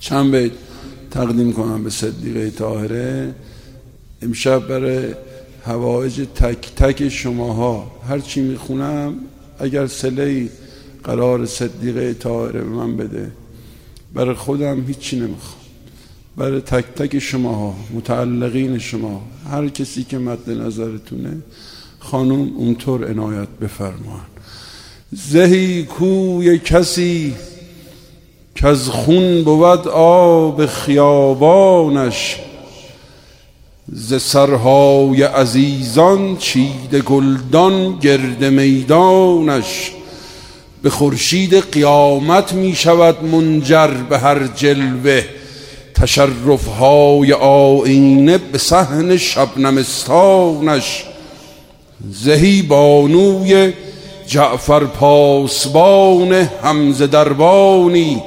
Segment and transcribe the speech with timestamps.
[0.00, 0.52] چند بیت
[1.10, 3.34] تقدیم کنم به صدیقه طاهره.
[4.22, 5.14] امشب برای
[5.64, 9.14] هوایج تک تک شماها هر چی می‌خونم
[9.58, 10.48] اگر سله
[11.04, 13.32] قرار صدیقه طاهره به من بده
[14.14, 15.60] برای خودم هیچی نمی‌خوام.
[16.36, 21.36] برای تک تک شماها متعلقین شما هر کسی که مد نظرتونه
[21.98, 24.20] خانم اونطور عنایت بفرمان
[25.12, 27.34] زهی کوی کسی
[28.60, 32.36] که از خون بود آب خیابانش.
[33.92, 39.92] ز سرهای عزیزان چید گلدان گرد میدانش.
[40.82, 45.24] به خورشید قیامت می شود منجر به هر جلوه.
[45.94, 51.04] تشرفهای آینه به صحن شبنمستانش.
[52.10, 53.72] زهی بانوی
[54.26, 58.22] جعفر پاسبان حمز دربانی.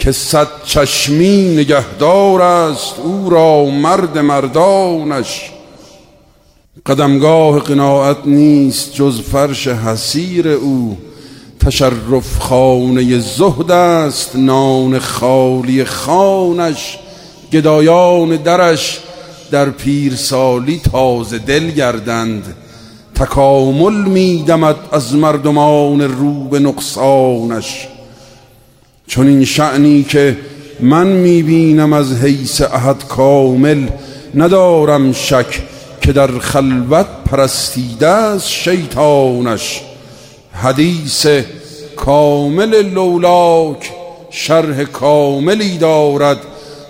[0.00, 5.50] که صد چشمی نگهدار است او را مرد مردانش.
[6.86, 10.98] قدمگاه قناعت نیست جز فرش حسیر او.
[11.60, 16.98] تشرف خانه زهد است نان خالی خانش.
[17.52, 19.00] گدایان درش
[19.50, 22.54] در پیرسالی تازه دل گردند.
[23.14, 27.88] تکامل میدمد از مردمان رو به نقصانش.
[29.10, 30.36] چون این شعنی که
[30.80, 33.86] من می‌بینم از حیث احد کامل
[34.34, 35.62] ندارم شک
[36.00, 39.80] که در خلوت پرستیده از شیطانش.
[40.52, 41.26] حدیث
[41.96, 43.92] کامل لولاک
[44.30, 46.38] شرح کاملی دارد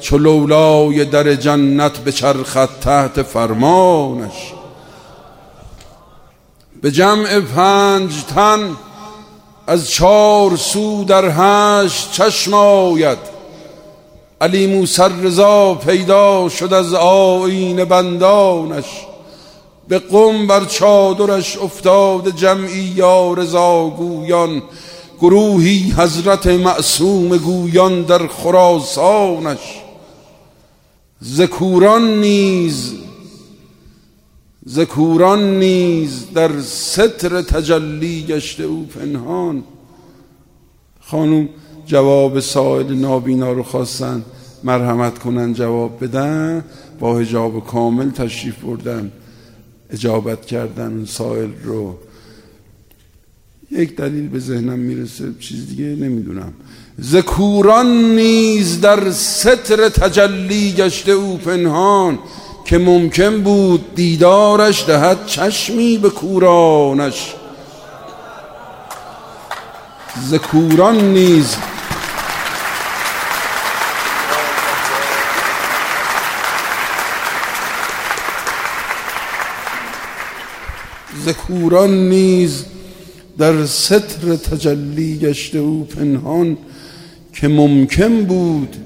[0.00, 4.52] چو لولای در جنت به چرخت تحت فرمانش.
[6.82, 8.60] به جمع پنج تن
[9.70, 13.18] از چار سو در هشت چشم آید.
[14.40, 18.84] علی موسر رضا پیدا شد از آین بندانش.
[19.88, 24.62] به قم بر چادرش افتاد جمعی یا رضا گویان.
[25.20, 29.80] گروهی حضرت معصوم گویان در خراسانش.
[31.24, 32.94] ذکوران نیز
[34.68, 39.62] ذکوران نیز در ستر تجلی گشته او پنهان.
[41.00, 41.48] خانوم
[41.86, 44.24] جواب سائل نابینا رو خواستن.
[44.64, 46.64] مرحمت کنن جواب بدن.
[47.00, 49.12] با هجاب کامل تشریف بردن.
[49.90, 51.96] اجابت کردن اون سائل رو.
[53.70, 56.52] یک دلیل به ذهنم می‌رسه چیز دیگه نمی‌دونم.
[57.00, 62.18] ذکوران نیز در ستر تجلی گشته او پنهان.
[62.70, 67.34] که ممکن بود دیدارش دهد چشمی به کورانش.
[70.28, 71.56] ذکوران نیز
[81.24, 82.64] ذکوران نیز
[83.38, 86.58] در ستر تجلی گشته او پنهان
[87.34, 88.76] که ممکن بود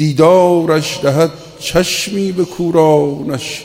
[0.00, 3.64] دیدارش دهد چشمی به کورانش.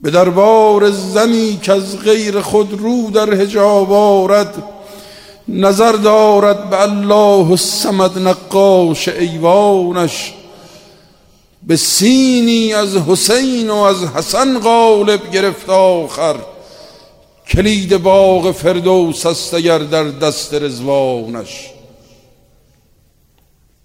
[0.00, 4.62] به دربار زنی که از غیر خود رو در هجاب آرد
[5.48, 10.34] نظر دارد به الله الصمد نقاش ایوانش.
[11.62, 16.36] به سینی از حسین و از حسن غالب گرفت آخر
[17.48, 21.70] کلید باغ فردوس است اگر در دست رزوانش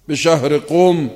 [0.10, 1.10] به شهر قم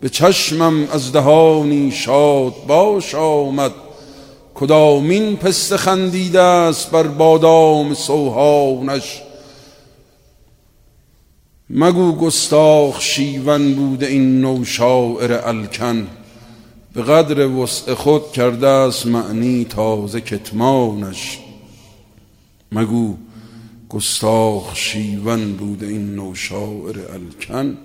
[0.00, 3.72] به چشمم از دهانی شاد باش آمد.
[4.54, 9.22] کدامین پست خندیده است بر بادام سوهانش؟
[11.70, 16.06] مگو گستاخ شیون بوده این نو شاعر الکن.
[16.94, 21.38] به قدر وسع خود کرده است معنی تازه کتمانش.
[22.72, 23.14] مگو
[23.88, 27.78] گستاخ شیون بوده این نو شاعر الکن؟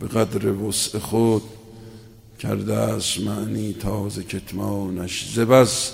[0.00, 1.42] به قدر وسع خود
[2.38, 5.32] کرده است معنی تازه کتمانش.
[5.34, 5.92] زبس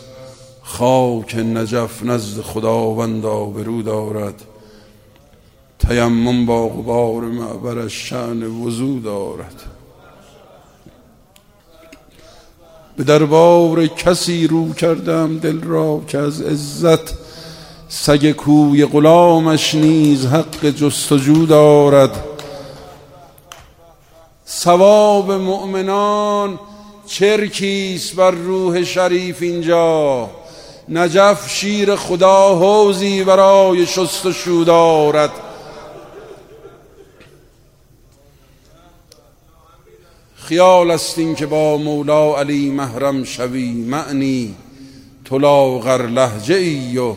[0.63, 4.43] خاک نجف نزد خداوند آبرو دارد.
[5.79, 9.63] تیمم با غبار معبرش شعن وضو دارد.
[12.97, 17.15] به دربار کسی رو کردم دل را که از عزت
[17.89, 22.36] سگ کوی غلامش نیز حق جستجو دارد.
[24.57, 26.59] ثواب مؤمنان
[27.07, 30.31] چرکیست بر روح شریف اینجا.
[30.89, 35.31] نجف شیر خدا حوزی برای شست و دارد.
[40.37, 44.55] خیال است این که با مولا علی محرم شوی معنی.
[45.25, 47.17] تو لاغر لحجه ای و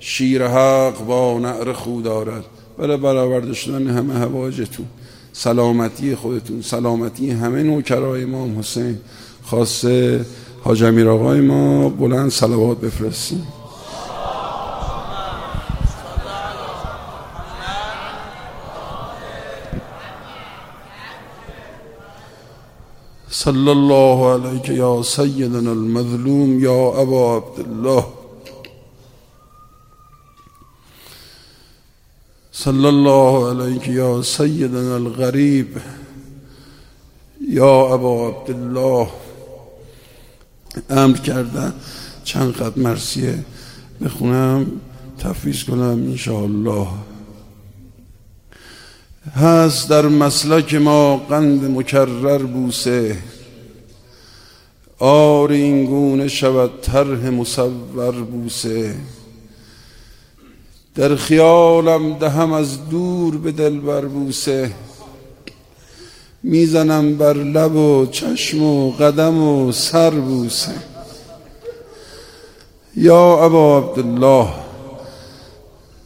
[0.00, 2.44] شیر حق با نعر خود دارد.
[2.78, 4.86] برای برآورده شدن همه هواجتون.
[5.36, 8.98] سلامتی خودتون سلامتی همه نوکرای امام حسین.
[9.44, 10.24] خاصه
[10.62, 13.46] حاج امیر آقای ما بلند صلوات بفرستیم.
[23.30, 28.23] صلی الله علیک یا سیدنا المظلوم یا ابا عبدالله.
[32.64, 35.80] صلی الله علیک یا سیدنا الغریب
[37.40, 39.08] یا ابا عبدالله
[40.90, 41.74] امر کردن.
[42.24, 43.38] چند قد مرسیه
[44.04, 44.66] بخونم
[45.18, 46.86] تفویض کنم انشاءالله.
[49.34, 53.18] هست در مسلک ما قند مکرر بوسه.
[54.98, 58.94] آر این گونه شود طرح مصور بوسه.
[60.94, 64.70] در خیالم دهم از دور به دل بر بوسه.
[66.42, 70.72] می‌زنم بر لب و چشم و قدم و سر بوسه.
[72.96, 74.48] یا ابا عبدالله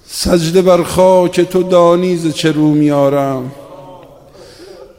[0.07, 3.53] سجده بر خاک تو دانیز چه رو میارم.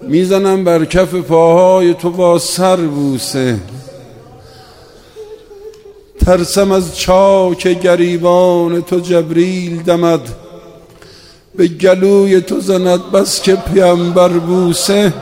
[0.01, 3.59] می‌زنم بر کف پاهای تو با سر بوسه.
[6.29, 10.21] ترسم از چاک گریبان تو جبریل دمد.
[11.55, 15.13] به گلوی تو زند بس که پیامبر بوسه.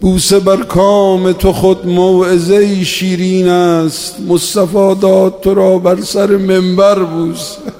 [0.00, 4.20] بوسه بر کام تو خود موعظه شیرین است.
[4.28, 7.75] مصطفی داد تو را بر سر منبر بوسه.